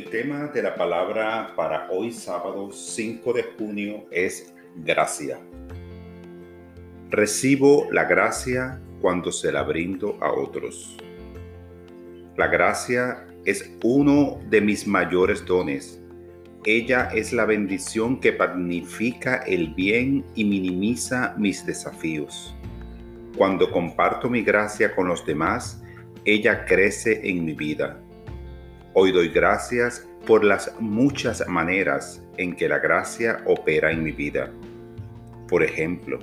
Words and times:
tema 0.00 0.46
de 0.46 0.62
la 0.62 0.74
palabra 0.74 1.52
para 1.54 1.86
hoy 1.90 2.12
sábado 2.12 2.72
5 2.72 3.32
de 3.34 3.42
junio 3.42 4.06
es 4.10 4.54
gracia. 4.76 5.38
Recibo 7.10 7.86
la 7.92 8.04
gracia 8.04 8.80
cuando 9.02 9.30
se 9.30 9.52
la 9.52 9.62
brindo 9.64 10.16
a 10.22 10.32
otros. 10.32 10.96
La 12.38 12.46
gracia 12.46 13.26
es 13.44 13.70
uno 13.84 14.40
de 14.48 14.62
mis 14.62 14.86
mayores 14.86 15.44
dones. 15.44 16.00
Ella 16.64 17.10
es 17.14 17.34
la 17.34 17.44
bendición 17.44 18.18
que 18.18 18.32
magnifica 18.32 19.42
el 19.46 19.74
bien 19.74 20.24
y 20.34 20.44
minimiza 20.44 21.34
mis 21.36 21.66
desafíos. 21.66 22.56
Cuando 23.36 23.70
comparto 23.70 24.30
mi 24.30 24.40
gracia 24.42 24.94
con 24.94 25.08
los 25.08 25.26
demás, 25.26 25.82
ella 26.24 26.64
crece 26.64 27.28
en 27.28 27.44
mi 27.44 27.52
vida 27.52 28.02
Hoy 28.94 29.10
doy 29.10 29.30
gracias 29.30 30.06
por 30.26 30.44
las 30.44 30.78
muchas 30.78 31.48
maneras 31.48 32.22
en 32.36 32.54
que 32.54 32.68
la 32.68 32.78
gracia 32.78 33.42
opera 33.46 33.90
en 33.90 34.02
mi 34.02 34.12
vida. 34.12 34.52
Por 35.48 35.62
ejemplo, 35.62 36.18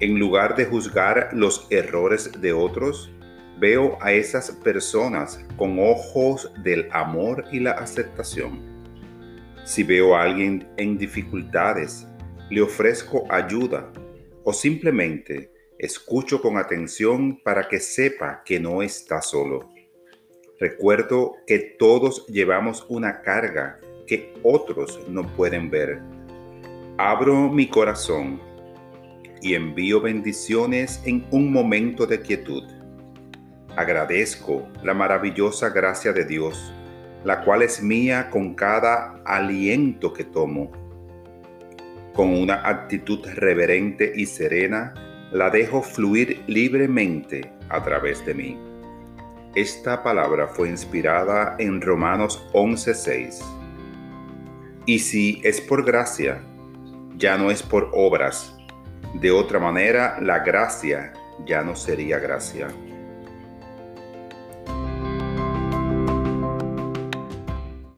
en 0.00 0.18
lugar 0.18 0.54
de 0.54 0.66
juzgar 0.66 1.30
los 1.32 1.66
errores 1.70 2.30
de 2.42 2.52
otros, 2.52 3.10
veo 3.58 3.96
a 4.02 4.12
esas 4.12 4.50
personas 4.50 5.42
con 5.56 5.78
ojos 5.78 6.52
del 6.62 6.90
amor 6.92 7.46
y 7.50 7.60
la 7.60 7.70
aceptación. 7.70 8.60
Si 9.64 9.82
veo 9.82 10.14
a 10.14 10.24
alguien 10.24 10.68
en 10.76 10.98
dificultades, 10.98 12.06
le 12.50 12.60
ofrezco 12.60 13.24
ayuda 13.30 13.90
o 14.44 14.52
simplemente 14.52 15.50
escucho 15.78 16.42
con 16.42 16.58
atención 16.58 17.40
para 17.42 17.66
que 17.66 17.80
sepa 17.80 18.42
que 18.44 18.60
no 18.60 18.82
está 18.82 19.22
solo. 19.22 19.73
Recuerdo 20.60 21.36
que 21.46 21.58
todos 21.58 22.26
llevamos 22.28 22.86
una 22.88 23.22
carga 23.22 23.80
que 24.06 24.32
otros 24.44 25.00
no 25.08 25.26
pueden 25.34 25.68
ver. 25.68 26.00
Abro 26.96 27.48
mi 27.48 27.66
corazón 27.66 28.40
y 29.42 29.54
envío 29.54 30.00
bendiciones 30.00 31.02
en 31.04 31.26
un 31.32 31.52
momento 31.52 32.06
de 32.06 32.20
quietud. 32.20 32.62
Agradezco 33.74 34.68
la 34.84 34.94
maravillosa 34.94 35.70
gracia 35.70 36.12
de 36.12 36.24
Dios, 36.24 36.72
la 37.24 37.42
cual 37.42 37.62
es 37.62 37.82
mía 37.82 38.30
con 38.30 38.54
cada 38.54 39.20
aliento 39.24 40.12
que 40.12 40.22
tomo. 40.22 40.70
Con 42.12 42.28
una 42.28 42.66
actitud 42.68 43.26
reverente 43.34 44.12
y 44.14 44.26
serena, 44.26 44.94
la 45.32 45.50
dejo 45.50 45.82
fluir 45.82 46.44
libremente 46.46 47.50
a 47.68 47.82
través 47.82 48.24
de 48.24 48.34
mí. 48.34 48.73
Esta 49.54 50.02
palabra 50.02 50.48
fue 50.48 50.68
inspirada 50.68 51.54
en 51.60 51.80
Romanos 51.80 52.44
11:6. 52.54 53.40
Y 54.84 54.98
si 54.98 55.40
es 55.44 55.60
por 55.60 55.84
gracia, 55.84 56.42
ya 57.16 57.38
no 57.38 57.52
es 57.52 57.62
por 57.62 57.88
obras. 57.92 58.56
De 59.14 59.30
otra 59.30 59.60
manera, 59.60 60.18
la 60.20 60.40
gracia 60.40 61.12
ya 61.46 61.62
no 61.62 61.76
sería 61.76 62.18
gracia. 62.18 62.66